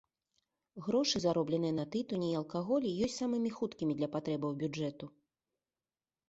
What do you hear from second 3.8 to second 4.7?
для патрэбаў